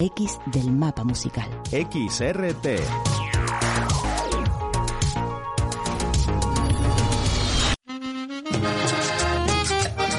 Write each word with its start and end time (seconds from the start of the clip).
X 0.00 0.40
del 0.46 0.72
mapa 0.72 1.04
musical. 1.04 1.48
XRT. 1.70 2.66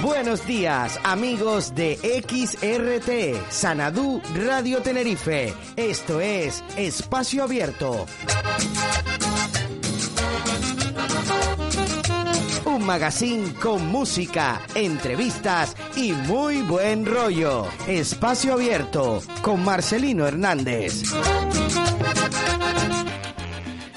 Buenos 0.01 0.47
días, 0.47 0.97
amigos 1.03 1.75
de 1.75 1.97
XRT, 1.97 3.51
Sanadú 3.51 4.21
Radio 4.45 4.81
Tenerife. 4.81 5.53
Esto 5.75 6.21
es 6.21 6.63
Espacio 6.77 7.43
Abierto. 7.43 8.05
Magazine 12.85 13.53
con 13.61 13.87
música, 13.87 14.61
entrevistas 14.75 15.75
y 15.97 16.13
muy 16.13 16.61
buen 16.61 17.05
rollo. 17.05 17.65
Espacio 17.87 18.53
Abierto 18.53 19.21
con 19.41 19.63
Marcelino 19.65 20.27
Hernández. 20.27 21.03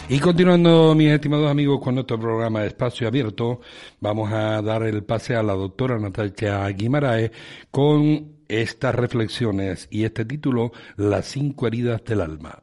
Y 0.08 0.18
continuando, 0.20 0.94
mis 0.94 1.10
estimados 1.10 1.50
amigos, 1.50 1.80
con 1.82 1.96
nuestro 1.96 2.18
programa 2.18 2.64
Espacio 2.64 3.06
Abierto, 3.06 3.60
vamos 4.00 4.32
a 4.32 4.62
dar 4.62 4.82
el 4.84 5.04
pase 5.04 5.36
a 5.36 5.42
la 5.42 5.52
doctora 5.52 5.98
Natalia 5.98 6.66
Guimaraes 6.70 7.30
con 7.70 8.38
estas 8.48 8.94
reflexiones 8.94 9.86
y 9.90 10.04
este 10.04 10.24
título, 10.24 10.72
Las 10.96 11.26
cinco 11.26 11.66
heridas 11.66 12.02
del 12.04 12.22
alma. 12.22 12.62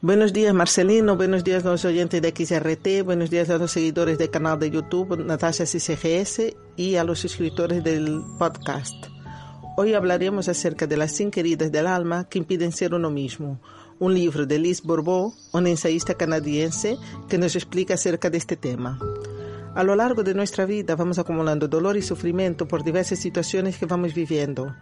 Buenos 0.00 0.32
días 0.32 0.54
Marcelino, 0.54 1.16
buenos 1.16 1.44
días 1.44 1.64
a 1.64 1.70
los 1.70 1.84
oyentes 1.84 2.22
de 2.22 2.30
XRT, 2.30 3.04
buenos 3.04 3.30
días 3.30 3.50
a 3.50 3.58
los 3.58 3.72
seguidores 3.72 4.18
del 4.18 4.30
canal 4.30 4.58
de 4.58 4.70
YouTube 4.70 5.24
Natasha 5.24 5.64
CCGS 5.64 6.54
y 6.76 6.96
a 6.96 7.04
los 7.04 7.20
suscriptores 7.20 7.84
del 7.84 8.22
podcast. 8.38 8.94
Hoy 9.76 9.94
hablaremos 9.94 10.48
acerca 10.48 10.86
de 10.86 10.96
las 10.96 11.12
cinco 11.12 11.40
heridas 11.40 11.70
del 11.70 11.86
alma 11.86 12.28
que 12.28 12.38
impiden 12.38 12.72
ser 12.72 12.94
uno 12.94 13.10
mismo 13.10 13.60
un 14.00 14.14
libro 14.14 14.46
de 14.46 14.58
Liz 14.58 14.82
Bourbeau, 14.82 15.34
una 15.52 15.68
ensayista 15.68 16.14
canadiense, 16.14 16.96
que 17.28 17.36
nos 17.36 17.54
explica 17.54 17.94
acerca 17.94 18.30
de 18.30 18.38
este 18.38 18.56
tema. 18.56 18.98
A 19.74 19.84
lo 19.84 19.94
largo 19.94 20.24
de 20.24 20.34
nuestra 20.34 20.64
vida 20.64 20.96
vamos 20.96 21.18
acumulando 21.18 21.68
dolor 21.68 21.96
y 21.96 22.02
sufrimiento 22.02 22.66
por 22.66 22.82
diversas 22.82 23.18
situaciones 23.20 23.76
que 23.76 23.86
vamos 23.86 24.14
viviendo. 24.14 24.74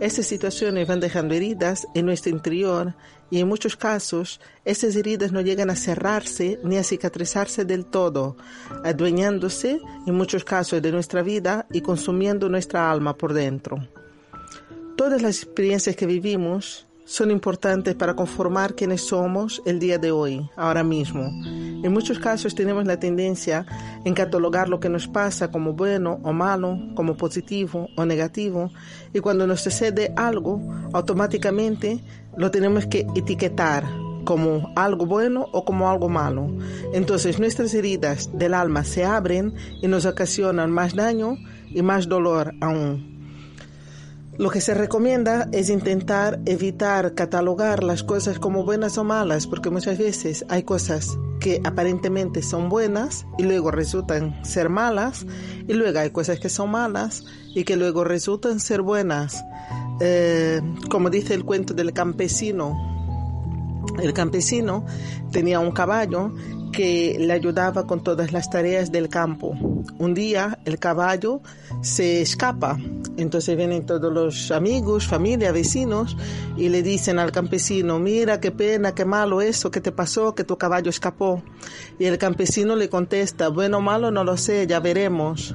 Estas 0.00 0.26
situaciones 0.26 0.88
van 0.88 0.98
dejando 0.98 1.34
heridas 1.34 1.86
en 1.94 2.06
nuestro 2.06 2.30
interior 2.30 2.94
y 3.30 3.38
en 3.38 3.46
muchos 3.46 3.76
casos 3.76 4.40
esas 4.64 4.96
heridas 4.96 5.30
no 5.30 5.42
llegan 5.42 5.68
a 5.68 5.76
cerrarse 5.76 6.58
ni 6.64 6.78
a 6.78 6.84
cicatrizarse 6.84 7.66
del 7.66 7.84
todo, 7.84 8.38
adueñándose 8.82 9.78
en 10.06 10.14
muchos 10.14 10.42
casos 10.42 10.80
de 10.80 10.90
nuestra 10.90 11.22
vida 11.22 11.66
y 11.70 11.82
consumiendo 11.82 12.48
nuestra 12.48 12.90
alma 12.90 13.14
por 13.14 13.34
dentro. 13.34 13.86
Todas 14.96 15.20
las 15.20 15.42
experiencias 15.42 15.96
que 15.96 16.06
vivimos 16.06 16.86
son 17.10 17.32
importantes 17.32 17.96
para 17.96 18.14
conformar 18.14 18.76
quienes 18.76 19.00
somos 19.00 19.60
el 19.64 19.80
día 19.80 19.98
de 19.98 20.12
hoy, 20.12 20.48
ahora 20.54 20.84
mismo. 20.84 21.24
En 21.24 21.92
muchos 21.92 22.20
casos 22.20 22.54
tenemos 22.54 22.86
la 22.86 23.00
tendencia 23.00 23.66
en 24.04 24.14
catalogar 24.14 24.68
lo 24.68 24.78
que 24.78 24.88
nos 24.88 25.08
pasa 25.08 25.50
como 25.50 25.72
bueno 25.72 26.20
o 26.22 26.32
malo, 26.32 26.78
como 26.94 27.16
positivo 27.16 27.88
o 27.96 28.04
negativo, 28.04 28.70
y 29.12 29.18
cuando 29.18 29.48
nos 29.48 29.60
sucede 29.60 30.12
algo, 30.14 30.60
automáticamente 30.92 31.98
lo 32.36 32.52
tenemos 32.52 32.86
que 32.86 33.04
etiquetar 33.16 33.84
como 34.24 34.72
algo 34.76 35.04
bueno 35.04 35.48
o 35.50 35.64
como 35.64 35.90
algo 35.90 36.08
malo. 36.08 36.46
Entonces 36.94 37.40
nuestras 37.40 37.74
heridas 37.74 38.30
del 38.38 38.54
alma 38.54 38.84
se 38.84 39.04
abren 39.04 39.52
y 39.82 39.88
nos 39.88 40.06
ocasionan 40.06 40.70
más 40.70 40.94
daño 40.94 41.36
y 41.70 41.82
más 41.82 42.08
dolor 42.08 42.54
aún. 42.60 43.09
Lo 44.40 44.48
que 44.48 44.62
se 44.62 44.72
recomienda 44.72 45.50
es 45.52 45.68
intentar 45.68 46.40
evitar 46.46 47.12
catalogar 47.12 47.84
las 47.84 48.02
cosas 48.02 48.38
como 48.38 48.64
buenas 48.64 48.96
o 48.96 49.04
malas, 49.04 49.46
porque 49.46 49.68
muchas 49.68 49.98
veces 49.98 50.46
hay 50.48 50.62
cosas 50.62 51.18
que 51.40 51.60
aparentemente 51.62 52.40
son 52.40 52.70
buenas 52.70 53.26
y 53.36 53.42
luego 53.42 53.70
resultan 53.70 54.42
ser 54.42 54.70
malas, 54.70 55.26
y 55.68 55.74
luego 55.74 55.98
hay 55.98 56.08
cosas 56.08 56.40
que 56.40 56.48
son 56.48 56.70
malas 56.70 57.22
y 57.54 57.64
que 57.64 57.76
luego 57.76 58.02
resultan 58.02 58.60
ser 58.60 58.80
buenas. 58.80 59.44
Eh, 60.00 60.62
como 60.90 61.10
dice 61.10 61.34
el 61.34 61.44
cuento 61.44 61.74
del 61.74 61.92
campesino, 61.92 62.74
el 64.02 64.14
campesino 64.14 64.86
tenía 65.32 65.60
un 65.60 65.72
caballo 65.72 66.32
que 66.72 67.16
le 67.18 67.32
ayudaba 67.32 67.86
con 67.86 68.02
todas 68.02 68.32
las 68.32 68.50
tareas 68.50 68.92
del 68.92 69.08
campo. 69.08 69.56
Un 69.98 70.14
día 70.14 70.58
el 70.64 70.78
caballo 70.78 71.40
se 71.82 72.20
escapa, 72.20 72.78
entonces 73.16 73.56
vienen 73.56 73.86
todos 73.86 74.12
los 74.12 74.50
amigos, 74.50 75.06
familia, 75.06 75.52
vecinos 75.52 76.16
y 76.56 76.68
le 76.68 76.82
dicen 76.82 77.18
al 77.18 77.32
campesino, 77.32 77.98
mira 77.98 78.40
qué 78.40 78.50
pena, 78.50 78.94
qué 78.94 79.04
malo 79.04 79.40
eso, 79.40 79.70
que 79.70 79.80
te 79.80 79.92
pasó, 79.92 80.34
que 80.34 80.44
tu 80.44 80.56
caballo 80.56 80.90
escapó. 80.90 81.42
Y 81.98 82.04
el 82.04 82.18
campesino 82.18 82.76
le 82.76 82.88
contesta, 82.88 83.48
bueno 83.48 83.80
malo 83.80 84.10
no 84.10 84.24
lo 84.24 84.36
sé, 84.36 84.66
ya 84.66 84.80
veremos. 84.80 85.54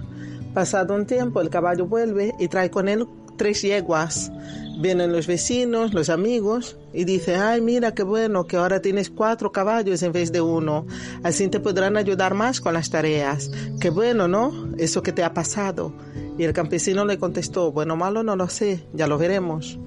Pasado 0.53 0.95
un 0.95 1.05
tiempo 1.05 1.41
el 1.41 1.49
caballo 1.49 1.85
vuelve 1.85 2.33
y 2.39 2.47
trae 2.47 2.69
con 2.69 2.87
él 2.87 3.05
tres 3.37 3.61
yeguas. 3.61 4.31
Vienen 4.77 5.13
los 5.13 5.25
vecinos, 5.25 5.93
los 5.93 6.09
amigos 6.09 6.77
y 6.93 7.05
dice, 7.05 7.35
ay, 7.35 7.61
mira 7.61 7.93
qué 7.93 8.03
bueno 8.03 8.45
que 8.45 8.57
ahora 8.57 8.81
tienes 8.81 9.09
cuatro 9.09 9.51
caballos 9.51 10.03
en 10.03 10.11
vez 10.11 10.31
de 10.33 10.41
uno. 10.41 10.85
Así 11.23 11.47
te 11.47 11.61
podrán 11.61 11.95
ayudar 11.95 12.33
más 12.33 12.59
con 12.59 12.73
las 12.73 12.89
tareas. 12.89 13.49
Qué 13.79 13.89
bueno, 13.89 14.27
¿no? 14.27 14.73
Eso 14.77 15.01
que 15.01 15.13
te 15.13 15.23
ha 15.23 15.33
pasado. 15.33 15.93
Y 16.37 16.43
el 16.43 16.51
campesino 16.51 17.05
le 17.05 17.17
contestó, 17.17 17.71
bueno 17.71 17.95
malo 17.95 18.21
no 18.23 18.35
lo 18.35 18.49
sé, 18.49 18.85
ya 18.93 19.07
lo 19.07 19.17
veremos. 19.17 19.79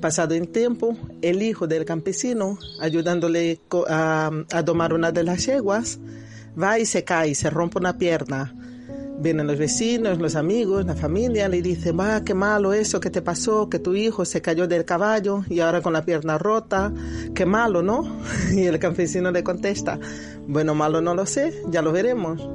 Pasado 0.00 0.34
el 0.34 0.48
tiempo, 0.48 0.94
el 1.22 1.42
hijo 1.42 1.66
del 1.66 1.86
campesino, 1.86 2.58
ayudándole 2.80 3.60
a, 3.88 4.30
a 4.52 4.62
domar 4.62 4.92
una 4.92 5.10
de 5.10 5.24
las 5.24 5.46
yeguas, 5.46 5.98
va 6.62 6.78
y 6.78 6.84
se 6.84 7.04
cae, 7.04 7.34
se 7.34 7.48
rompe 7.48 7.78
una 7.78 7.96
pierna. 7.96 8.54
Vienen 9.18 9.46
los 9.46 9.58
vecinos, 9.58 10.18
los 10.18 10.36
amigos, 10.36 10.84
la 10.84 10.94
familia, 10.94 11.48
le 11.48 11.62
dicen, 11.62 11.98
va, 11.98 12.22
qué 12.22 12.34
malo 12.34 12.74
eso 12.74 13.00
que 13.00 13.10
te 13.10 13.22
pasó, 13.22 13.70
que 13.70 13.78
tu 13.78 13.94
hijo 13.94 14.24
se 14.24 14.42
cayó 14.42 14.68
del 14.68 14.84
caballo 14.84 15.42
y 15.48 15.60
ahora 15.60 15.80
con 15.80 15.94
la 15.94 16.04
pierna 16.04 16.36
rota, 16.36 16.92
qué 17.34 17.46
malo, 17.46 17.82
¿no? 17.82 18.20
Y 18.52 18.66
el 18.66 18.78
campesino 18.78 19.30
le 19.30 19.42
contesta, 19.42 19.98
bueno, 20.46 20.74
malo 20.74 21.00
no 21.00 21.14
lo 21.14 21.24
sé, 21.24 21.62
ya 21.70 21.80
lo 21.80 21.92
veremos. 21.92 22.46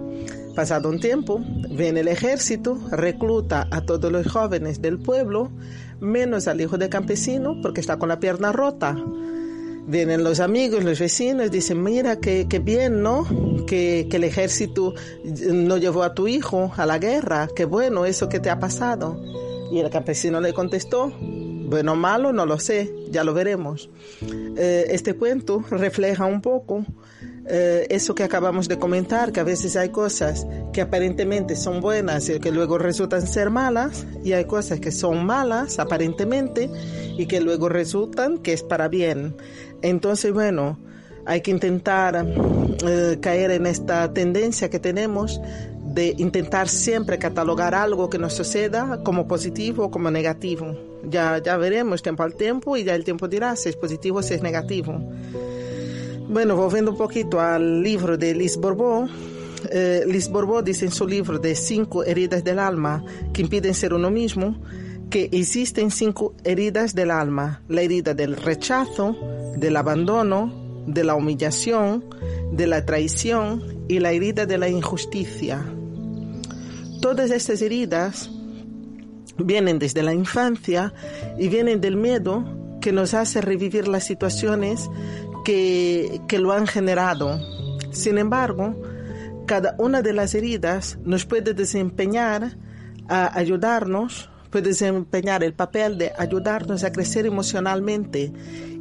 Pasado 0.56 0.90
un 0.90 1.00
tiempo, 1.00 1.42
viene 1.70 2.02
el 2.02 2.10
ejército, 2.10 2.78
recluta 2.92 3.68
a 3.72 3.82
todos 3.82 4.12
los 4.12 4.28
jóvenes 4.28 4.82
del 4.82 5.00
pueblo, 5.00 5.50
menos 6.00 6.48
al 6.48 6.60
hijo 6.62 6.78
del 6.78 6.90
campesino 6.90 7.60
porque 7.62 7.82
está 7.82 7.98
con 7.98 8.10
la 8.10 8.20
pierna 8.20 8.52
rota. 8.52 8.96
Vienen 9.88 10.24
los 10.24 10.40
amigos, 10.40 10.84
los 10.84 11.00
vecinos, 11.00 11.52
dicen, 11.52 11.84
mira, 11.84 12.20
qué, 12.20 12.46
bien, 12.64 13.02
¿no? 13.02 13.26
Que, 13.66 14.08
que, 14.10 14.18
el 14.18 14.24
ejército 14.24 14.94
no 15.24 15.78
llevó 15.78 16.04
a 16.04 16.14
tu 16.14 16.28
hijo 16.28 16.72
a 16.78 16.86
la 16.86 16.98
guerra, 16.98 17.50
qué 17.56 17.66
bueno 17.66 18.06
eso 18.06 18.30
que 18.30 18.40
te 18.40 18.50
ha 18.50 18.60
pasado. 18.60 19.20
Y 19.72 19.80
el 19.80 19.90
campesino 19.90 20.40
le 20.40 20.54
contestó, 20.54 21.12
bueno 21.72 21.96
malo, 21.96 22.34
no 22.34 22.46
lo 22.46 22.60
sé, 22.60 22.94
ya 23.10 23.24
lo 23.24 23.34
veremos. 23.34 23.90
Eh, 24.58 24.88
este 24.90 25.16
cuento 25.16 25.64
refleja 25.70 26.26
un 26.26 26.42
poco 26.42 26.86
eh, 27.48 27.88
eso 27.90 28.14
que 28.14 28.24
acabamos 28.24 28.68
de 28.68 28.78
comentar, 28.78 29.32
que 29.32 29.40
a 29.40 29.44
veces 29.44 29.76
hay 29.76 29.90
cosas 29.90 30.46
que 30.74 30.82
aparentemente 30.82 31.56
son 31.56 31.82
buenas 31.82 32.30
y 32.30 32.40
que 32.40 32.52
luego 32.52 32.78
resultan 32.78 33.26
ser 33.26 33.50
malas, 33.50 34.06
y 34.24 34.34
hay 34.34 34.46
cosas 34.46 34.80
que 34.80 34.92
son 34.92 35.26
malas 35.26 35.80
aparentemente 35.80 36.70
y 37.18 37.26
que 37.26 37.42
luego 37.42 37.70
resultan 37.70 38.38
que 38.38 38.54
es 38.54 38.64
para 38.64 38.88
bien. 38.88 39.36
Entonces, 39.82 40.34
bueno, 40.34 40.78
hay 41.26 41.42
que 41.42 41.52
intentar 41.52 42.26
eh, 42.88 43.18
caer 43.22 43.52
en 43.52 43.66
esta 43.66 44.14
tendencia 44.14 44.70
que 44.70 44.80
tenemos 44.80 45.42
de 45.94 46.16
intentar 46.18 46.70
siempre 46.70 47.20
catalogar 47.20 47.76
algo 47.76 48.10
que 48.10 48.18
nos 48.18 48.34
suceda 48.34 49.02
como 49.04 49.28
positivo 49.28 49.86
o 49.86 49.92
como 49.92 50.10
negativo. 50.10 50.78
Ya, 51.04 51.40
ya 51.40 51.58
veremos 51.58 52.02
tiempo 52.02 52.24
al 52.24 52.36
tiempo 52.36 52.78
y 52.78 52.84
ya 52.84 52.96
el 52.96 53.04
tiempo 53.04 53.28
dirá 53.28 53.56
si 53.56 53.70
es 53.70 53.76
positivo 53.76 54.20
o 54.20 54.24
si 54.24 54.36
es 54.36 54.42
negativo. 54.42 55.02
Bueno, 56.32 56.56
volviendo 56.56 56.92
un 56.92 56.98
poquito 56.98 57.42
al 57.42 57.84
libro 57.84 58.18
de 58.18 58.34
Liz 58.34 58.56
Bourbeau, 58.56 59.06
eh, 59.70 60.06
Liz 60.08 60.30
Bourbeau 60.30 60.62
dice 60.62 60.86
en 60.86 60.92
su 60.92 61.06
libro 61.06 61.38
de 61.40 61.56
Cinco 61.56 62.06
heridas 62.06 62.42
del 62.42 62.58
alma 62.58 63.04
que 63.34 63.42
impiden 63.42 63.74
ser 63.74 63.94
uno 63.94 64.10
mismo, 64.10 64.56
que 65.10 65.28
existen 65.34 65.92
cinco 65.92 66.34
heridas 66.46 66.96
del 66.96 67.12
alma. 67.12 67.64
La 67.68 67.82
herida 67.82 68.14
del 68.14 68.38
rechazo, 68.38 69.14
del 69.58 69.76
abandono, 69.76 70.86
de 70.88 71.04
la 71.04 71.16
humillación, 71.16 72.06
de 72.54 72.66
la 72.66 72.86
traición 72.86 73.62
y 73.90 74.00
la 74.00 74.14
herida 74.14 74.46
de 74.46 74.58
la 74.58 74.70
injusticia. 74.70 75.62
Todas 77.02 77.30
estas 77.32 77.62
heridas 77.62 78.32
vienen 79.38 79.80
desde 79.80 80.02
la 80.02 80.14
infancia 80.14 80.94
y 81.38 81.50
vienen 81.50 81.82
del 81.82 81.98
miedo 81.98 82.46
que 82.80 82.94
nos 82.94 83.14
hace 83.14 83.42
revivir 83.42 83.90
las 83.90 84.06
situaciones 84.06 84.90
que, 85.44 86.22
que 86.28 86.40
lo 86.40 86.52
han 86.52 86.68
generado. 86.68 87.40
Sin 87.92 88.18
embargo, 88.18 88.76
cada 89.46 89.76
una 89.78 90.02
de 90.02 90.14
las 90.14 90.34
heridas 90.36 90.98
nos 91.04 91.26
puede 91.26 91.54
desempeñar 91.54 92.58
a 93.10 93.38
ayudarnos, 93.38 94.30
puede 94.50 94.70
desempeñar 94.70 95.44
el 95.44 95.54
papel 95.54 95.98
de 95.98 96.12
ayudarnos 96.18 96.84
a 96.84 96.92
crecer 96.92 97.26
emocionalmente 97.26 98.32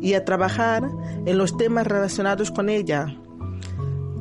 y 0.00 0.14
a 0.14 0.24
trabajar 0.24 0.88
en 1.26 1.38
los 1.38 1.56
temas 1.56 1.86
relacionados 1.86 2.50
con 2.50 2.68
ella. 2.68 3.06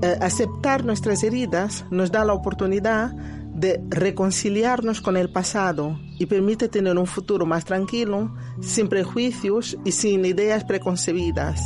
Eh, 0.01 0.17
aceptar 0.21 0.85
nuestras 0.85 1.23
heridas 1.23 1.85
nos 1.91 2.11
da 2.11 2.23
la 2.23 2.33
oportunidad 2.33 3.11
de 3.11 3.81
reconciliarnos 3.89 5.01
con 5.01 5.17
el 5.17 5.29
pasado 5.29 5.99
y 6.17 6.25
permite 6.27 6.69
tener 6.69 6.97
un 6.97 7.05
futuro 7.05 7.45
más 7.45 7.65
tranquilo, 7.65 8.33
sin 8.61 8.87
prejuicios 8.87 9.77
y 9.83 9.91
sin 9.91 10.23
ideas 10.23 10.63
preconcebidas. 10.63 11.61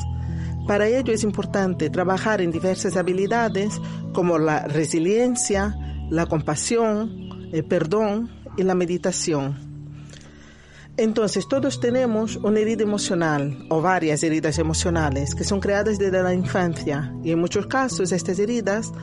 Para 0.68 0.88
ello 0.88 1.14
es 1.14 1.24
importante 1.24 1.90
trabajar 1.90 2.42
en 2.42 2.52
diversas 2.52 2.96
habilidades 2.96 3.82
como 4.14 4.40
la 4.40 4.68
resiliencia, 4.68 5.76
la 6.10 6.26
compasión, 6.26 7.50
el 7.52 7.66
perdón 7.66 8.32
y 8.58 8.64
la 8.64 8.76
meditación. 8.76 9.74
Entonces, 10.96 11.48
todos 11.48 11.80
tenemos 11.80 12.36
una 12.36 12.60
herida 12.60 12.84
emocional 12.84 13.66
o 13.70 13.82
varias 13.82 14.22
heridas 14.24 14.60
emocionales 14.60 15.34
que 15.34 15.44
son 15.44 15.60
creadas 15.60 15.98
desde 15.98 16.22
la 16.22 16.34
infancia 16.34 17.14
y 17.24 17.32
en 17.32 17.40
muchos 17.40 17.66
casos 17.66 18.12
estas 18.12 18.38
heridas 18.38 18.94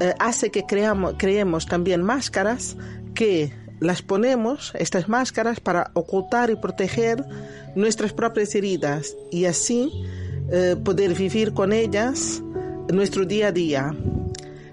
eh, 0.00 0.14
hace 0.18 0.50
que 0.50 0.64
creamos, 0.64 1.14
creemos 1.18 1.66
también 1.66 2.02
máscaras 2.02 2.76
que 3.14 3.52
las 3.80 4.02
ponemos, 4.02 4.72
estas 4.78 5.08
máscaras, 5.08 5.58
para 5.58 5.90
ocultar 5.94 6.50
y 6.50 6.56
proteger 6.56 7.24
nuestras 7.74 8.12
propias 8.12 8.54
heridas 8.54 9.16
y 9.30 9.46
así 9.46 9.90
eh, 10.50 10.76
poder 10.82 11.14
vivir 11.14 11.52
con 11.52 11.72
ellas 11.72 12.42
nuestro 12.92 13.24
día 13.24 13.48
a 13.48 13.52
día. 13.52 13.94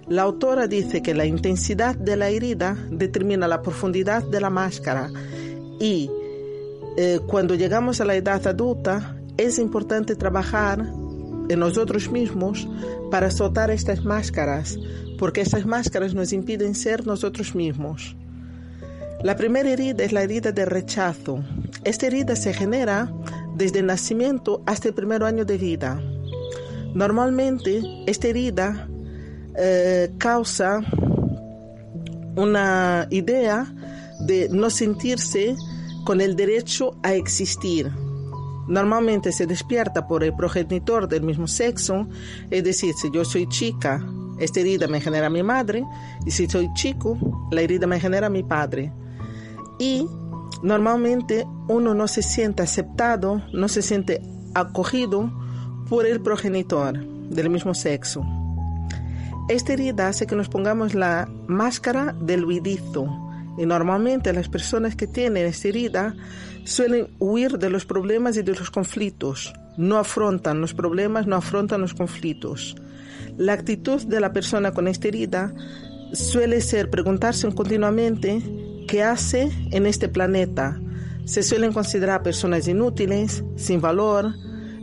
La 0.08 0.24
autora 0.24 0.68
dice 0.68 1.02
que 1.02 1.14
la 1.14 1.26
intensidad 1.26 1.96
de 1.96 2.16
la 2.18 2.30
herida 2.30 2.76
determina 2.90 3.48
la 3.48 3.62
profundidad 3.62 4.24
de 4.24 4.42
la 4.42 4.50
máscara 4.50 5.12
y 5.80 6.10
eh, 6.98 7.20
cuando 7.28 7.56
llegamos 7.56 8.02
a 8.02 8.06
la 8.06 8.16
edad 8.16 8.46
adulta 8.48 9.16
es 9.38 9.60
importante 9.60 10.16
trabajar 10.16 10.80
en 11.50 11.60
nosotros 11.60 12.12
mismos 12.12 12.68
para 13.12 13.32
soltar 13.32 13.72
estas 13.72 14.04
máscaras, 14.04 14.78
porque 15.18 15.42
estas 15.42 15.66
máscaras 15.66 16.14
nos 16.14 16.34
impiden 16.34 16.76
ser 16.76 17.08
nosotros 17.08 17.56
mismos. 17.56 18.16
La 19.24 19.36
primera 19.36 19.70
herida 19.70 20.04
es 20.04 20.14
la 20.14 20.24
herida 20.24 20.52
de 20.52 20.66
rechazo. 20.66 21.44
Esta 21.84 22.08
herida 22.08 22.36
se 22.36 22.54
genera 22.54 23.12
desde 23.60 23.80
el 23.80 23.88
nacimiento 23.88 24.64
hasta 24.66 24.88
el 24.88 24.94
primer 24.94 25.22
año 25.22 25.44
de 25.44 25.58
vida. 25.58 26.02
Normalmente 26.96 27.84
esta 28.08 28.30
herida 28.30 28.88
eh, 29.56 30.10
causa 30.18 30.80
una 32.38 33.06
idea 33.10 33.72
de 34.22 34.48
no 34.50 34.70
sentirse 34.70 35.58
con 36.06 36.22
el 36.22 36.38
derecho 36.38 36.98
a 37.04 37.14
existir. 37.14 37.92
Normalmente 38.70 39.34
se 39.34 39.46
despierta 39.46 40.08
por 40.08 40.24
el 40.24 40.34
progenitor 40.34 41.10
del 41.10 41.24
mismo 41.24 41.48
sexo, 41.48 42.08
es 42.50 42.64
decir, 42.64 42.94
si 42.94 43.12
yo 43.12 43.26
soy 43.26 43.48
chica, 43.50 44.02
esta 44.40 44.62
herida 44.62 44.88
me 44.88 45.02
genera 45.02 45.30
mi 45.30 45.44
madre 45.44 45.84
y 46.26 46.32
si 46.32 46.48
soy 46.48 46.70
chico, 46.76 47.18
la 47.52 47.60
herida 47.60 47.88
me 47.88 48.00
genera 48.00 48.30
mi 48.30 48.44
padre. 48.44 48.94
Y 49.80 50.08
normalmente 50.64 51.46
uno 51.68 51.94
no 51.94 52.08
se 52.08 52.22
siente 52.22 52.64
aceptado, 52.64 53.42
no 53.54 53.68
se 53.68 53.82
siente 53.82 54.22
acogido 54.54 55.32
por 55.90 56.06
el 56.06 56.22
progenitor 56.22 56.98
del 57.30 57.50
mismo 57.50 57.74
sexo. 57.74 58.26
Esta 59.50 59.74
herida 59.74 60.08
hace 60.08 60.28
que 60.28 60.36
nos 60.36 60.50
pongamos 60.50 60.94
la 60.94 61.28
máscara 61.48 62.14
del 62.22 62.46
huidizo 62.46 63.08
y 63.58 63.66
normalmente 63.66 64.32
las 64.32 64.48
personas 64.48 64.96
que 64.96 65.08
tienen 65.08 65.48
esta 65.48 65.68
herida 65.68 66.16
suelen 66.66 67.08
huir 67.20 67.58
de 67.58 67.70
los 67.70 67.86
problemas 67.86 68.38
y 68.38 68.44
de 68.44 68.54
los 68.54 68.70
conflictos, 68.70 69.54
no 69.76 69.98
afrontan 69.98 70.62
los 70.62 70.74
problemas, 70.74 71.26
no 71.26 71.36
afrontan 71.36 71.82
los 71.82 71.94
conflictos. 71.94 72.76
La 73.38 73.54
actitud 73.54 74.02
de 74.04 74.20
la 74.20 74.34
persona 74.34 74.72
con 74.72 74.88
esta 74.88 75.08
herida 75.08 75.54
suele 76.14 76.62
ser 76.62 76.90
preguntarse 76.90 77.52
continuamente 77.54 78.42
qué 78.90 79.04
hace 79.04 79.52
en 79.72 79.86
este 79.86 80.10
planeta. 80.10 80.80
Se 81.26 81.44
suelen 81.44 81.72
considerar 81.72 82.24
personas 82.24 82.68
inútiles, 82.68 83.44
sin 83.56 83.80
valor, 83.80 84.34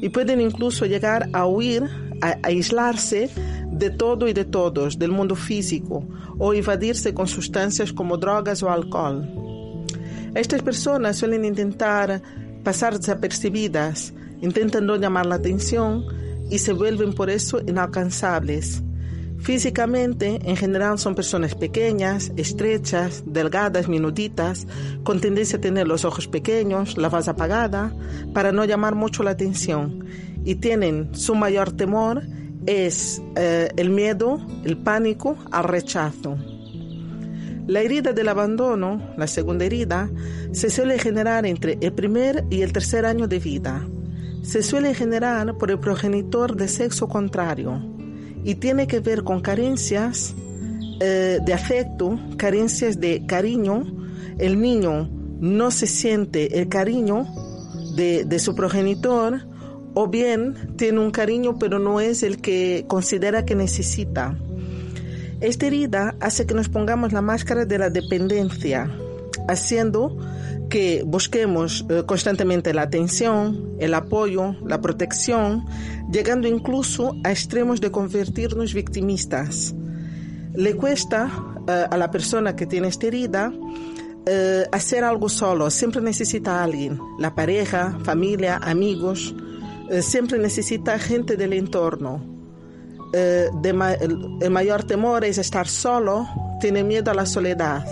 y 0.01 0.11
pueden 0.11 0.41
incluso 0.41 0.87
llegar 0.87 1.29
a 1.33 1.47
huir, 1.47 1.83
a, 2.23 2.39
aislarse 2.45 3.29
de 3.73 3.91
todo 3.91 4.29
y 4.29 4.33
de 4.33 4.45
todos, 4.45 4.97
del 4.97 5.11
mundo 5.11 5.35
físico, 5.35 6.07
o 6.39 6.55
evadirse 6.55 7.15
con 7.15 7.27
sustancias 7.27 7.93
como 7.93 8.17
drogas 8.17 8.63
o 8.63 8.71
alcohol. 8.71 9.29
Estas 10.37 10.63
personas 10.63 11.17
suelen 11.17 11.45
intentar 11.45 12.23
pasar 12.63 12.97
desapercibidas, 12.97 14.15
intentan 14.41 14.87
no 14.87 14.95
llamar 14.95 15.27
la 15.27 15.35
atención 15.37 16.05
y 16.49 16.59
se 16.59 16.73
vuelven 16.73 17.13
por 17.13 17.29
eso 17.29 17.59
inalcanzables. 17.67 18.85
Físicamente, 19.47 20.41
en 20.43 20.57
general, 20.57 20.99
son 20.99 21.15
personas 21.15 21.55
pequeñas, 21.55 22.33
estrechas, 22.37 23.23
delgadas, 23.27 23.87
minutitas, 23.87 24.67
con 25.05 25.21
tendencia 25.21 25.59
a 25.59 25.61
tener 25.61 25.87
los 25.87 26.05
ojos 26.05 26.27
pequeños, 26.27 26.99
la 26.99 27.09
voz 27.09 27.29
apagada, 27.29 27.95
para 28.35 28.51
no 28.51 28.65
llamar 28.65 28.97
mucho 28.97 29.23
la 29.23 29.31
atención. 29.31 30.05
Y 30.45 30.57
tienen 30.57 31.15
su 31.15 31.37
mayor 31.37 31.71
temor 31.71 32.25
es 32.67 33.23
eh, 33.37 33.69
el 33.77 33.91
miedo, 33.91 34.45
el 34.65 34.79
pánico 34.79 35.37
al 35.53 35.63
rechazo. 35.63 36.37
La 37.69 37.83
herida 37.83 38.13
del 38.13 38.29
abandono, 38.29 39.01
la 39.17 39.29
segunda 39.29 39.65
herida, 39.65 40.11
se 40.51 40.71
suele 40.71 40.99
generar 40.99 41.47
entre 41.47 41.79
el 41.81 41.93
primer 41.93 42.45
y 42.51 42.63
el 42.63 42.73
tercer 42.73 43.07
año 43.07 43.29
de 43.29 43.39
vida 43.39 43.87
se 44.43 44.63
suele 44.63 44.95
generar 44.95 45.57
por 45.59 45.73
el 45.73 45.81
progenitor 45.81 46.55
de 46.55 46.69
sexo 46.69 47.09
contrario 47.09 47.96
y 48.47 48.55
tiene 48.55 48.87
que 48.87 49.01
ver 49.01 49.25
con 49.25 49.41
carencias 49.41 50.33
eh, 51.01 51.41
de 51.45 51.53
afecto, 51.53 52.17
carencias 52.37 53.01
de 53.01 53.27
cariño. 53.27 53.83
El 54.39 54.61
niño 54.61 55.11
no 55.41 55.73
se 55.73 55.89
siente 55.89 56.61
el 56.61 56.69
cariño 56.69 57.27
de, 57.97 58.25
de 58.25 58.39
su 58.39 58.55
progenitor 58.55 59.49
o 59.95 60.07
bien 60.07 60.77
tiene 60.77 61.01
un 61.01 61.11
cariño 61.11 61.59
pero 61.59 61.81
no 61.81 62.01
es 62.01 62.23
el 62.23 62.41
que 62.41 62.85
considera 62.87 63.45
que 63.45 63.57
necesita. 63.57 64.39
Esta 65.41 65.67
herida 65.67 66.15
hace 66.21 66.47
que 66.47 66.55
nos 66.55 66.69
pongamos 66.69 67.13
la 67.13 67.23
máscara 67.23 67.65
de 67.65 67.79
la 67.79 67.91
dependencia, 67.91 68.89
haciendo 69.49 70.17
que 70.77 71.05
busquemos 71.07 71.87
eh, 71.89 72.03
constantemente 72.05 72.75
la 72.75 72.83
atención, 72.83 73.77
el 73.79 73.95
apoyo, 73.95 74.55
la 74.63 74.79
protección, 74.83 75.65
llegando 76.13 76.49
incluso 76.49 77.17
a 77.25 77.31
extremos 77.31 77.81
de 77.81 77.91
convertirnos 77.91 78.75
victimistas. 78.75 79.75
Le 80.53 80.75
cuesta 80.75 81.31
eh, 81.67 81.87
a 81.91 81.97
la 81.97 82.11
persona 82.11 82.57
que 82.57 82.67
tiene 82.67 82.89
esta 82.89 83.07
herida 83.07 83.55
eh, 84.27 84.67
hacer 84.71 85.03
algo 85.03 85.31
solo, 85.31 85.71
siempre 85.71 86.03
necesita 86.03 86.61
a 86.61 86.65
alguien, 86.65 87.01
la 87.19 87.35
pareja, 87.35 87.99
familia, 88.05 88.59
amigos, 88.59 89.35
siempre 90.03 90.39
necesita 90.39 90.99
gente 90.99 91.39
del 91.39 91.55
entorno. 91.55 92.23
el 93.15 94.51
mayor 94.51 94.85
temor 94.85 95.25
es 95.25 95.39
estar 95.39 95.69
solo, 95.69 96.29
tiene 96.61 96.85
miedo 96.85 97.11
a 97.11 97.15
la 97.15 97.25
soledad 97.25 97.83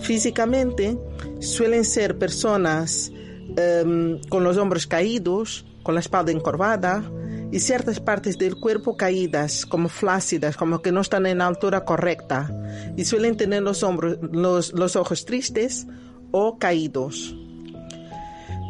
Físicamente 0.00 0.98
suelen 1.40 1.84
ser 1.84 2.18
personas 2.18 3.12
em, 3.56 4.20
con 4.28 4.44
los 4.44 4.56
hombros 4.56 4.86
caídos, 4.86 5.64
con 5.82 5.94
la 5.94 6.00
espalda 6.00 6.32
encorvada 6.32 7.02
y 7.50 7.60
ciertas 7.60 8.00
partes 8.00 8.36
del 8.36 8.56
cuerpo 8.56 8.96
caídas, 8.96 9.64
como 9.64 9.88
flácidas, 9.88 10.56
como 10.56 10.82
que 10.82 10.92
no 10.92 11.00
están 11.00 11.26
en 11.26 11.38
la 11.38 11.46
altura 11.46 11.84
correcta. 11.84 12.50
Y 12.96 13.04
suelen 13.04 13.36
tener 13.36 13.62
los, 13.62 13.82
hombros, 13.82 14.18
los, 14.32 14.72
los 14.74 14.96
ojos 14.96 15.24
tristes 15.24 15.86
o 16.30 16.58
caídos. 16.58 17.34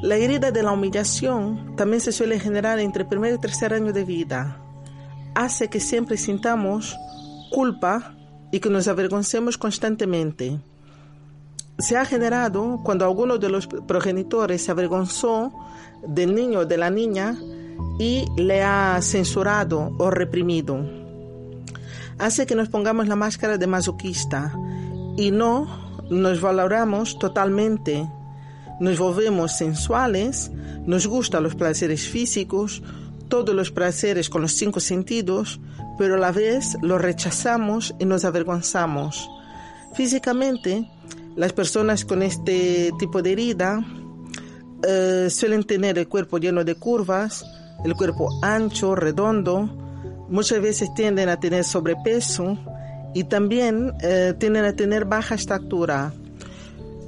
La 0.02 0.14
herida 0.14 0.52
de 0.52 0.62
la 0.62 0.70
humillación 0.70 1.74
también 1.74 2.00
se 2.00 2.12
suele 2.12 2.38
generar 2.38 2.78
entre 2.78 3.02
el 3.02 3.08
primer 3.08 3.34
y 3.34 3.38
tercer 3.38 3.74
año 3.74 3.92
de 3.92 4.04
vida. 4.04 4.62
Hace 5.34 5.68
que 5.68 5.80
siempre 5.80 6.16
sintamos 6.16 6.96
culpa 7.50 8.14
y 8.52 8.60
que 8.60 8.70
nos 8.70 8.86
avergoncemos 8.86 9.58
constantemente. 9.58 10.60
Se 11.78 11.96
ha 11.96 12.04
generado 12.04 12.80
cuando 12.82 13.04
alguno 13.04 13.38
de 13.38 13.48
los 13.48 13.66
progenitores 13.66 14.64
se 14.64 14.70
avergonzó 14.72 15.52
del 16.02 16.34
niño 16.34 16.60
o 16.60 16.66
de 16.66 16.76
la 16.76 16.90
niña 16.90 17.36
y 17.98 18.24
le 18.36 18.62
ha 18.62 18.98
censurado 19.00 19.92
o 19.98 20.10
reprimido. 20.10 20.84
Hace 22.18 22.46
que 22.46 22.56
nos 22.56 22.68
pongamos 22.68 23.06
la 23.06 23.14
máscara 23.14 23.58
de 23.58 23.66
masoquista 23.68 24.52
y 25.16 25.30
no 25.30 26.02
nos 26.10 26.40
valoramos 26.40 27.18
totalmente. 27.18 28.08
Nos 28.80 28.98
volvemos 28.98 29.56
sensuales, 29.56 30.50
nos 30.84 31.06
gustan 31.06 31.44
los 31.44 31.54
placeres 31.54 32.08
físicos, 32.08 32.82
todos 33.28 33.54
los 33.54 33.70
placeres 33.70 34.28
con 34.30 34.42
los 34.42 34.52
cinco 34.52 34.80
sentidos, 34.80 35.60
pero 35.96 36.14
a 36.14 36.18
la 36.18 36.32
vez 36.32 36.76
los 36.82 37.00
rechazamos 37.00 37.94
y 38.00 38.04
nos 38.04 38.24
avergonzamos. 38.24 39.30
Físicamente, 39.94 40.88
las 41.38 41.52
personas 41.52 42.04
con 42.04 42.22
este 42.22 42.90
tipo 42.98 43.22
de 43.22 43.30
herida 43.30 43.80
eh, 44.82 45.28
suelen 45.30 45.62
tener 45.62 45.96
el 45.96 46.08
cuerpo 46.08 46.38
lleno 46.38 46.64
de 46.64 46.74
curvas, 46.74 47.44
el 47.84 47.94
cuerpo 47.94 48.28
ancho, 48.42 48.96
redondo, 48.96 49.70
muchas 50.28 50.60
veces 50.60 50.92
tienden 50.94 51.28
a 51.28 51.38
tener 51.38 51.62
sobrepeso 51.62 52.58
y 53.14 53.22
también 53.22 53.94
eh, 54.02 54.34
tienden 54.36 54.64
a 54.64 54.72
tener 54.74 55.04
baja 55.04 55.36
estatura. 55.36 56.12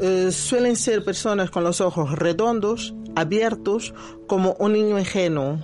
Eh, 0.00 0.30
suelen 0.30 0.76
ser 0.76 1.04
personas 1.04 1.50
con 1.50 1.64
los 1.64 1.80
ojos 1.80 2.12
redondos, 2.12 2.94
abiertos, 3.16 3.92
como 4.28 4.54
un 4.60 4.74
niño 4.74 4.96
ingenuo. 4.96 5.58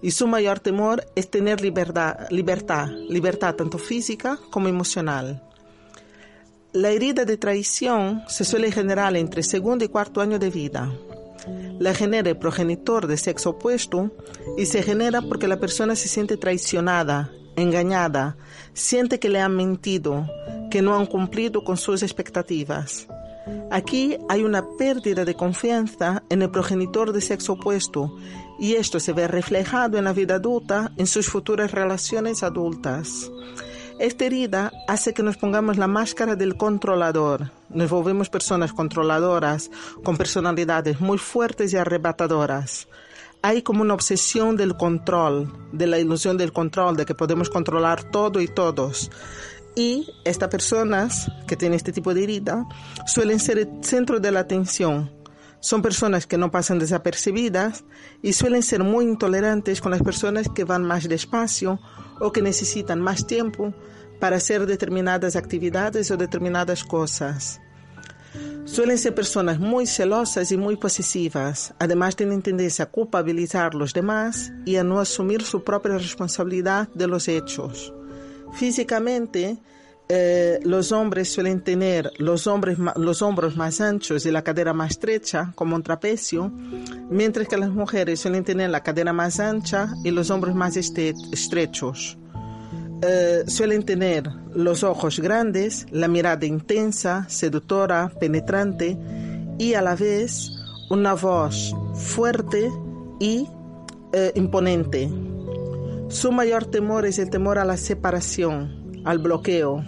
Y 0.00 0.12
su 0.12 0.28
mayor 0.28 0.60
temor 0.60 1.04
es 1.16 1.28
tener 1.28 1.60
libertad, 1.60 2.30
libertad, 2.30 2.88
libertad 3.08 3.56
tanto 3.56 3.78
física 3.78 4.38
como 4.52 4.68
emocional. 4.68 5.42
La 6.72 6.90
herida 6.90 7.24
de 7.24 7.36
traición 7.36 8.22
se 8.28 8.44
suele 8.44 8.70
generar 8.70 9.16
entre 9.16 9.42
segundo 9.42 9.84
y 9.84 9.88
cuarto 9.88 10.20
año 10.20 10.38
de 10.38 10.50
vida. 10.50 10.92
La 11.78 11.94
genera 11.94 12.30
el 12.30 12.36
progenitor 12.36 13.06
de 13.06 13.16
sexo 13.16 13.50
opuesto 13.50 14.10
y 14.58 14.66
se 14.66 14.82
genera 14.82 15.22
porque 15.22 15.48
la 15.48 15.58
persona 15.58 15.96
se 15.96 16.08
siente 16.08 16.36
traicionada, 16.36 17.30
engañada, 17.56 18.36
siente 18.74 19.18
que 19.18 19.28
le 19.28 19.40
han 19.40 19.56
mentido, 19.56 20.26
que 20.70 20.82
no 20.82 20.96
han 20.96 21.06
cumplido 21.06 21.64
con 21.64 21.76
sus 21.76 22.02
expectativas. 22.02 23.06
Aquí 23.70 24.16
hay 24.28 24.42
una 24.42 24.64
pérdida 24.76 25.24
de 25.24 25.34
confianza 25.34 26.24
en 26.28 26.42
el 26.42 26.50
progenitor 26.50 27.12
de 27.12 27.20
sexo 27.20 27.54
opuesto 27.54 28.16
y 28.58 28.74
esto 28.74 29.00
se 29.00 29.12
ve 29.12 29.28
reflejado 29.28 29.98
en 29.98 30.04
la 30.04 30.12
vida 30.12 30.36
adulta 30.36 30.92
en 30.96 31.06
sus 31.06 31.28
futuras 31.28 31.72
relaciones 31.72 32.42
adultas. 32.42 33.30
Esta 33.98 34.26
herida 34.26 34.72
hace 34.88 35.14
que 35.14 35.22
nos 35.22 35.38
pongamos 35.38 35.78
la 35.78 35.86
máscara 35.86 36.36
del 36.36 36.58
controlador. 36.58 37.50
Nos 37.70 37.88
volvemos 37.88 38.28
personas 38.28 38.74
controladoras, 38.74 39.70
con 40.04 40.18
personalidades 40.18 41.00
muy 41.00 41.16
fuertes 41.16 41.72
y 41.72 41.78
arrebatadoras. 41.78 42.88
Hay 43.40 43.62
como 43.62 43.80
una 43.80 43.94
obsesión 43.94 44.54
del 44.56 44.76
control, 44.76 45.50
de 45.72 45.86
la 45.86 45.98
ilusión 45.98 46.36
del 46.36 46.52
control, 46.52 46.98
de 46.98 47.06
que 47.06 47.14
podemos 47.14 47.48
controlar 47.48 48.04
todo 48.04 48.42
y 48.42 48.48
todos. 48.48 49.10
Y 49.74 50.06
estas 50.26 50.50
personas 50.50 51.32
que 51.46 51.56
tienen 51.56 51.76
este 51.76 51.92
tipo 51.92 52.12
de 52.12 52.24
herida 52.24 52.66
suelen 53.06 53.40
ser 53.40 53.58
el 53.58 53.82
centro 53.82 54.20
de 54.20 54.30
la 54.30 54.40
atención. 54.40 55.15
Son 55.60 55.82
personas 55.82 56.26
que 56.26 56.38
no 56.38 56.50
pasan 56.50 56.78
desapercibidas 56.78 57.84
y 58.22 58.32
suelen 58.32 58.62
ser 58.62 58.84
muy 58.84 59.04
intolerantes 59.04 59.80
con 59.80 59.90
las 59.90 60.02
personas 60.02 60.48
que 60.54 60.64
van 60.64 60.84
más 60.84 61.08
despacio 61.08 61.80
o 62.20 62.32
que 62.32 62.42
necesitan 62.42 63.00
más 63.00 63.26
tiempo 63.26 63.74
para 64.20 64.36
hacer 64.36 64.66
determinadas 64.66 65.36
actividades 65.36 66.10
o 66.10 66.16
determinadas 66.16 66.84
cosas. 66.84 67.60
Suelen 68.64 68.98
ser 68.98 69.14
personas 69.14 69.60
muy 69.60 69.86
celosas 69.86 70.50
y 70.50 70.56
muy 70.56 70.76
posesivas. 70.76 71.72
Además 71.78 72.16
tienen 72.16 72.42
tendencia 72.42 72.86
a 72.86 72.90
culpabilizar 72.90 73.72
a 73.72 73.78
los 73.78 73.94
demás 73.94 74.52
y 74.64 74.76
a 74.76 74.84
no 74.84 74.98
asumir 74.98 75.42
su 75.42 75.62
propia 75.62 75.96
responsabilidad 75.98 76.88
de 76.88 77.06
los 77.06 77.28
hechos. 77.28 77.94
Físicamente, 78.54 79.58
eh, 80.08 80.60
los 80.62 80.92
hombres 80.92 81.32
suelen 81.32 81.60
tener 81.62 82.12
los, 82.18 82.46
hombres, 82.46 82.78
los 82.94 83.22
hombros 83.22 83.56
más 83.56 83.80
anchos 83.80 84.24
y 84.24 84.30
la 84.30 84.42
cadera 84.42 84.72
más 84.72 84.92
estrecha, 84.92 85.52
como 85.56 85.74
un 85.74 85.82
trapecio, 85.82 86.52
mientras 87.10 87.48
que 87.48 87.56
las 87.56 87.70
mujeres 87.70 88.20
suelen 88.20 88.44
tener 88.44 88.70
la 88.70 88.84
cadera 88.84 89.12
más 89.12 89.40
ancha 89.40 89.88
y 90.04 90.12
los 90.12 90.30
hombros 90.30 90.54
más 90.54 90.76
estrechos. 90.76 92.16
Eh, 93.02 93.44
suelen 93.48 93.82
tener 93.82 94.30
los 94.54 94.84
ojos 94.84 95.18
grandes, 95.18 95.86
la 95.90 96.06
mirada 96.06 96.46
intensa, 96.46 97.26
seductora, 97.28 98.10
penetrante 98.20 98.96
y 99.58 99.74
a 99.74 99.82
la 99.82 99.96
vez 99.96 100.52
una 100.88 101.14
voz 101.14 101.74
fuerte 101.94 102.70
y 103.18 103.48
eh, 104.12 104.32
imponente. 104.36 105.10
Su 106.08 106.30
mayor 106.30 106.64
temor 106.66 107.06
es 107.06 107.18
el 107.18 107.28
temor 107.28 107.58
a 107.58 107.64
la 107.64 107.76
separación, 107.76 109.02
al 109.04 109.18
bloqueo, 109.18 109.84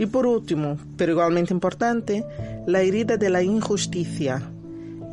y 0.00 0.06
por 0.06 0.24
último, 0.24 0.78
pero 0.96 1.12
igualmente 1.12 1.52
importante, 1.52 2.24
la 2.66 2.80
herida 2.80 3.18
de 3.18 3.28
la 3.28 3.42
injusticia. 3.42 4.50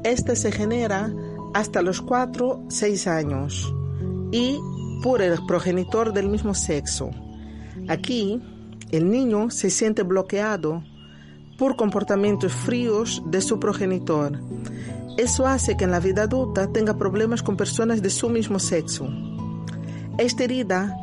Esta 0.06 0.34
se 0.34 0.50
genera 0.50 1.14
hasta 1.54 1.82
los 1.82 2.02
4, 2.02 2.68
6 2.70 3.08
años 3.08 3.74
y 4.32 4.58
por 5.04 5.22
el 5.22 5.46
progenitor 5.46 6.14
del 6.14 6.30
mismo 6.30 6.56
sexo. 6.56 7.12
Aquí, 7.90 8.42
el 8.90 9.12
niño 9.12 9.50
se 9.50 9.70
siente 9.70 10.04
bloqueado 10.04 10.86
por 11.58 11.76
comportamientos 11.76 12.54
fríos 12.54 13.22
de 13.26 13.42
su 13.42 13.60
progenitor. 13.60 14.40
Eso 15.18 15.48
hace 15.48 15.76
que 15.76 15.84
en 15.84 15.92
la 15.92 16.00
vida 16.00 16.24
adulta 16.24 16.72
tenga 16.72 16.98
problemas 16.98 17.44
con 17.44 17.58
personas 17.58 18.02
de 18.02 18.10
su 18.10 18.30
mismo 18.30 18.58
sexo. 18.58 19.10
Esta 20.18 20.46
herida 20.46 20.96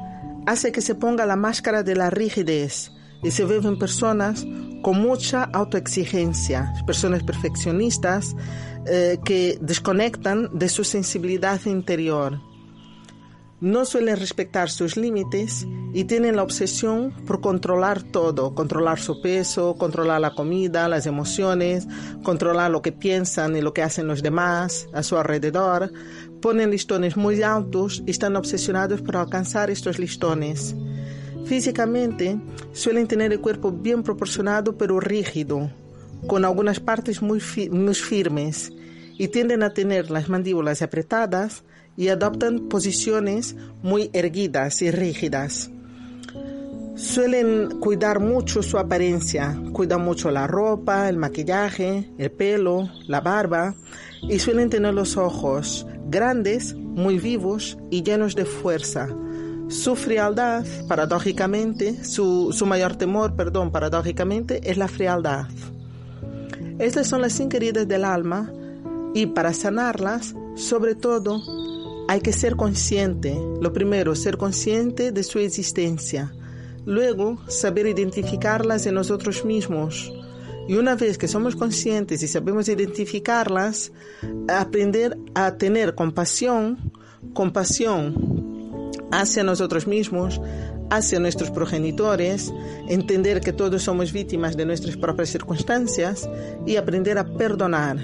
hace 0.47 0.73
que 0.73 0.81
se 0.81 0.95
ponga 0.95 1.27
la 1.27 1.37
máscara 1.37 1.83
de 1.83 1.97
la 1.97 2.09
rigidez, 2.09 2.94
y 3.25 3.31
se 3.31 3.45
viven 3.45 3.79
personas 3.79 4.47
con 4.83 5.01
mucha 5.01 5.45
autoexigencia, 5.45 6.73
personas 6.87 7.23
perfeccionistas 7.23 8.37
eh, 8.87 9.19
que 9.25 9.59
desconectan 9.61 10.51
de 10.53 10.69
su 10.69 10.85
sensibilidad 10.85 11.59
interior. 11.65 12.39
No 13.61 13.87
suelen 13.87 14.19
respetar 14.19 14.69
sus 14.69 14.99
límites 14.99 15.67
y 15.95 16.05
tienen 16.05 16.37
la 16.37 16.43
obsesión 16.43 17.15
por 17.25 17.41
controlar 17.41 18.03
todo, 18.03 18.55
controlar 18.55 19.01
su 19.01 19.23
peso, 19.23 19.77
controlar 19.79 20.21
la 20.21 20.35
comida, 20.35 20.87
las 20.87 21.07
emociones, 21.07 21.89
controlar 22.23 22.71
lo 22.71 22.83
que 22.83 22.93
piensan 22.93 23.57
y 23.57 23.63
lo 23.63 23.73
que 23.73 23.83
hacen 23.83 24.07
los 24.07 24.23
demás 24.23 24.87
a 24.93 25.03
su 25.03 25.17
alrededor. 25.17 25.91
Ponen 26.43 26.73
listones 26.73 27.17
muy 27.17 27.43
altos 27.43 28.03
y 28.05 28.11
están 28.11 28.37
obsesionados 28.37 29.01
por 29.01 29.17
alcanzar 29.17 29.71
estos 29.71 29.99
listones. 29.99 30.77
Físicamente 31.47 32.39
suelen 32.73 33.07
tener 33.07 33.33
el 33.33 33.41
cuerpo 33.41 33.71
bien 33.71 34.03
proporcionado 34.03 34.79
pero 34.79 34.99
rígido, 34.99 35.71
con 36.27 36.45
algunas 36.45 36.81
partes 36.81 37.21
muy, 37.21 37.41
firmes 37.41 38.73
y 39.19 39.29
tienden 39.29 39.63
a 39.63 39.71
tener 39.71 40.11
las 40.11 40.29
mandíbulas 40.29 40.81
apretadas 40.81 41.65
y 41.97 42.09
adoptan 42.09 42.69
posiciones 42.69 43.57
muy 43.83 44.11
erguidas 44.13 44.81
y 44.83 44.91
rígidas. 44.91 45.71
Suelen 46.97 47.79
cuidar 47.81 48.21
mucho 48.21 48.63
su 48.63 48.79
apariencia, 48.79 49.61
cuidan 49.73 50.03
mucho 50.03 50.31
la 50.31 50.47
ropa, 50.47 51.09
el 51.09 51.19
maquillaje, 51.19 52.11
el 52.19 52.31
pelo, 52.31 52.89
la 53.07 53.21
barba 53.21 53.75
y 54.23 54.39
suelen 54.39 54.71
tener 54.71 54.95
los 54.95 55.17
ojos 55.17 55.87
grandes, 56.09 56.75
muy 56.75 57.19
vivos 57.19 57.77
y 57.91 58.03
llenos 58.03 58.35
de 58.37 58.45
fuerza, 58.45 59.09
su 59.69 59.97
frialdad, 59.97 60.65
paradójicamente, 60.89 62.05
su, 62.05 62.53
su 62.53 62.67
mayor 62.67 62.97
temor, 62.97 63.35
perdón, 63.35 63.71
paradójicamente, 63.71 64.61
es 64.71 64.77
la 64.77 64.89
frialdad. 64.89 65.47
Estas 66.79 67.07
son 67.07 67.21
las 67.21 67.33
cinco 67.33 67.57
heridas 67.57 67.87
del 67.87 68.05
alma 68.05 68.53
y 69.15 69.27
para 69.27 69.53
sanarlas, 69.53 70.35
sobre 70.57 70.95
todo, 70.95 71.41
hay 72.09 72.21
que 72.21 72.33
ser 72.33 72.57
consciente. 72.57 73.37
Lo 73.61 73.73
primero, 73.73 74.15
ser 74.15 74.37
consciente 74.37 75.13
de 75.13 75.23
su 75.23 75.39
existencia. 75.39 76.35
Luego, 76.85 77.39
saber 77.49 77.87
identificarlas 77.87 78.87
en 78.87 78.95
nosotros 78.95 79.45
mismos. 79.45 80.13
Y 80.69 80.75
una 80.75 80.95
vez 80.97 81.17
que 81.17 81.29
somos 81.29 81.57
conscientes 81.57 82.23
y 82.23 82.29
sabemos 82.29 82.69
identificarlas, 82.69 83.93
aprender 84.49 85.17
a 85.35 85.57
tener 85.57 85.95
compasión, 85.95 86.93
compasión 87.33 88.44
hacia 89.21 89.45
nosotros 89.45 89.87
mismos, 89.87 90.41
hacia 90.91 91.21
nuestros 91.21 91.51
progenitores, 91.51 92.53
entender 92.89 93.41
que 93.41 93.53
todos 93.53 93.83
somos 93.83 94.13
víctimas 94.13 94.57
de 94.57 94.67
nuestras 94.67 94.97
propias 94.97 95.31
circunstancias 95.31 96.29
y 96.67 96.77
aprender 96.77 97.19
a 97.19 97.25
perdonar. 97.25 97.99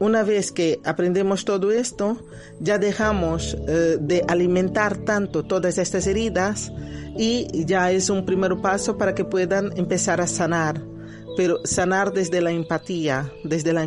Una 0.00 0.22
vez 0.24 0.50
que 0.50 0.80
aprendemos 0.84 1.44
todo 1.44 1.70
esto, 1.70 2.18
ya 2.60 2.78
dejamos 2.78 3.56
eh, 3.68 3.96
de 4.00 4.24
alimentar 4.28 4.98
tanto 4.98 5.44
todas 5.44 5.78
estas 5.78 6.06
heridas 6.06 6.72
y 7.16 7.64
ya 7.64 7.92
es 7.92 8.10
un 8.10 8.26
primer 8.26 8.56
paso 8.60 8.98
para 8.98 9.14
que 9.14 9.24
puedan 9.24 9.72
empezar 9.76 10.20
a 10.20 10.26
sanar 10.26 10.94
pero 11.36 11.60
sanar 11.64 12.12
desde 12.12 12.40
la 12.40 12.50
empatía, 12.50 13.32
desde 13.42 13.72
la, 13.72 13.86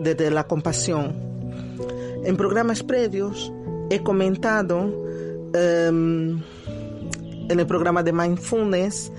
desde 0.00 0.30
la 0.30 0.46
compasión. 0.46 1.14
En 2.24 2.36
programas 2.36 2.82
previos 2.82 3.52
he 3.90 4.02
comentado 4.02 5.07
em, 5.54 6.42
en 7.48 7.60
el 7.60 7.66
programa 7.66 8.02
de 8.02 8.12
Mindfulness 8.12 9.10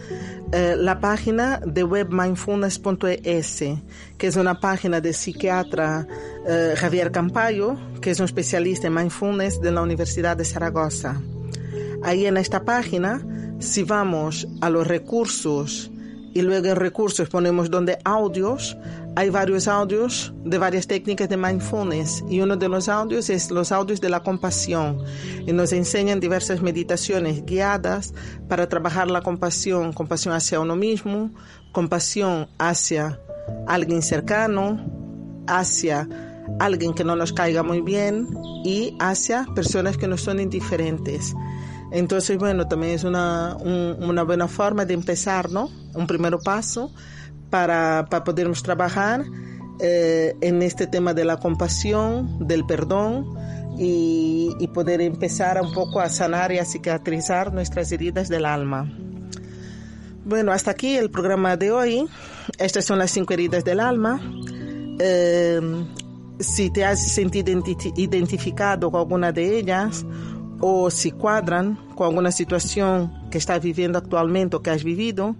eh, 0.52 0.76
la 0.76 1.00
página 1.00 1.62
de 1.64 1.84
web 1.84 2.08
mindfulness.es, 2.10 3.64
que 4.18 4.28
es 4.28 4.36
una 4.36 4.60
página 4.60 5.00
del 5.00 5.14
psiquiatra 5.14 6.08
eh, 6.48 6.74
Javier 6.76 7.12
Campayo, 7.12 7.78
que 8.02 8.10
es 8.10 8.20
un 8.20 8.26
especialista 8.26 8.88
en 8.88 8.96
mindfulness 8.96 9.62
de 9.62 9.72
la 9.72 9.84
Universidad 9.84 10.36
de 10.36 10.46
Zaragoza. 10.46 11.22
Ahí 12.02 12.26
en 12.26 12.38
esta 12.38 12.64
página, 12.64 13.22
si 13.60 13.84
vamos 13.84 14.48
a 14.60 14.72
los 14.72 14.88
recursos 14.88 15.92
y 16.40 16.42
luego 16.42 16.68
en 16.68 16.78
recursos 16.78 17.28
ponemos 17.28 17.70
donde 17.70 17.98
audios, 18.06 18.78
hay 19.18 19.30
varios 19.30 19.68
audios 19.68 20.34
de 20.46 20.58
varias 20.58 20.88
técnicas 20.88 21.28
de 21.28 21.36
mindfulness 21.36 22.24
y 22.30 22.40
uno 22.40 22.56
de 22.56 22.70
los 22.70 22.88
audios 22.88 23.30
es 23.30 23.52
los 23.52 23.74
audios 23.74 24.00
de 24.00 24.08
la 24.08 24.24
compasión 24.24 25.04
y 25.46 25.52
nos 25.52 25.74
enseñan 25.74 26.22
diversas 26.22 26.62
meditaciones 26.62 27.46
guiadas 27.46 28.14
para 28.48 28.70
trabajar 28.70 29.12
la 29.12 29.22
compasión, 29.22 29.92
compasión 29.92 30.34
hacia 30.34 30.62
uno 30.62 30.78
mismo, 30.78 31.32
compasión 31.74 32.48
hacia 32.58 33.20
alguien 33.68 34.02
cercano, 34.02 34.80
hacia 35.46 36.08
alguien 36.62 36.94
que 36.94 37.04
no 37.04 37.18
nos 37.18 37.34
caiga 37.34 37.64
muy 37.64 37.82
bien 37.82 38.30
y 38.64 38.96
hacia 39.02 39.46
personas 39.56 39.98
que 39.98 40.08
nos 40.08 40.22
son 40.22 40.40
indiferentes. 40.40 41.36
Entonces, 41.92 42.38
bueno, 42.38 42.68
también 42.68 42.94
es 42.94 43.04
una, 43.04 43.56
una 43.56 44.24
buena 44.24 44.48
forma 44.48 44.86
de 44.86 44.94
empezar, 44.94 45.50
¿no? 45.50 45.70
Un 45.96 46.06
primer 46.06 46.38
paso 46.44 46.92
para, 47.50 48.06
para 48.10 48.24
podermos 48.24 48.62
trabajar 48.62 49.24
eh, 49.80 50.36
en 50.42 50.62
este 50.62 50.88
tema 50.88 51.14
de 51.14 51.26
la 51.26 51.38
compasión, 51.38 52.48
del 52.48 52.66
perdón 52.66 53.26
y, 53.78 54.56
y, 54.60 54.68
poder 54.68 55.02
empezar 55.02 55.60
un 55.62 55.74
poco 55.74 56.00
a 56.00 56.10
sanar 56.10 56.52
y 56.52 56.60
a 56.60 56.66
cicatrizar 56.66 57.54
nuestras 57.54 57.92
heridas 57.92 58.30
del 58.30 58.46
alma. 58.46 58.92
Bueno, 60.26 60.52
hasta 60.52 60.72
aquí 60.72 60.96
el 60.96 61.10
programa 61.10 61.58
de 61.58 61.72
hoy. 61.72 62.06
Estas 62.60 62.86
son 62.86 63.00
las 63.00 63.10
cinco 63.10 63.34
heridas 63.34 63.64
del 63.64 63.80
alma. 63.80 64.22
Eh, 65.00 65.60
si 66.40 66.70
te 66.70 66.86
has 66.86 67.02
sentido 67.02 67.52
identificado 67.96 68.92
con 68.92 69.00
alguna 69.00 69.32
de 69.32 69.58
ellas 69.58 70.06
o 70.60 70.90
si 70.90 71.12
cuadran 71.12 71.76
con 71.96 72.08
alguna 72.08 72.32
situación 72.32 73.30
que 73.30 73.38
estás 73.38 73.62
viviendo 73.62 73.98
actualmente 73.98 74.56
o 74.56 74.62
que 74.62 74.70
has 74.72 74.84
vivido, 74.84 75.36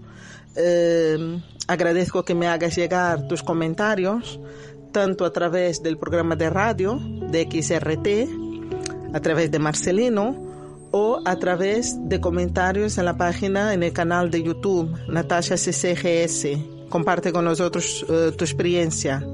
eh, 0.56 1.40
agradezco 1.66 2.24
que 2.24 2.34
me 2.34 2.48
hagas 2.48 2.76
llegar 2.76 3.28
tus 3.28 3.42
comentarios, 3.42 4.40
tanto 4.92 5.24
a 5.24 5.32
través 5.32 5.82
del 5.82 5.98
programa 5.98 6.36
de 6.36 6.50
radio 6.50 6.98
de 7.30 7.48
XRT, 7.50 9.14
a 9.14 9.20
través 9.20 9.50
de 9.50 9.58
Marcelino, 9.58 10.50
o 10.92 11.20
a 11.24 11.36
través 11.36 11.96
de 12.08 12.20
comentarios 12.20 12.98
en 12.98 13.04
la 13.04 13.16
página, 13.16 13.74
en 13.74 13.82
el 13.82 13.92
canal 13.92 14.30
de 14.30 14.42
YouTube, 14.42 14.90
Natasha 15.08 15.54
CCGS. 15.54 16.88
Comparte 16.88 17.32
con 17.32 17.44
nosotros 17.44 18.04
uh, 18.08 18.32
tu 18.32 18.44
experiencia. 18.44 19.24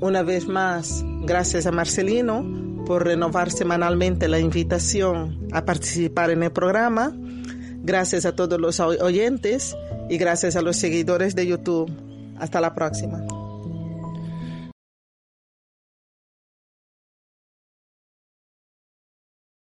Una 0.00 0.22
vez 0.22 0.46
más, 0.46 1.04
gracias 1.24 1.66
a 1.66 1.72
Marcelino 1.72 2.71
por 2.86 3.04
renovar 3.04 3.50
semanalmente 3.50 4.28
la 4.28 4.38
invitación 4.38 5.48
a 5.52 5.64
participar 5.64 6.30
en 6.30 6.42
el 6.42 6.52
programa. 6.52 7.12
Gracias 7.82 8.26
a 8.26 8.34
todos 8.34 8.60
los 8.60 8.80
oyentes 8.80 9.76
y 10.08 10.18
gracias 10.18 10.56
a 10.56 10.62
los 10.62 10.76
seguidores 10.76 11.34
de 11.34 11.46
YouTube. 11.46 11.90
Hasta 12.38 12.60
la 12.60 12.74
próxima. 12.74 13.41